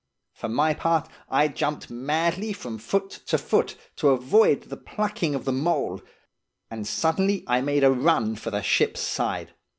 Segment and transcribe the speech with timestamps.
[0.33, 5.45] For my part, I jumped madly from foot to foot, to avoid the plucking of
[5.45, 6.01] the mould;
[6.71, 9.53] and suddenly I made a run for the ship's side.